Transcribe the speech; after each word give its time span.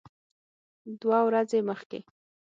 دوه 0.99 1.19
ورځې 1.27 1.59
مخکې 1.69 1.99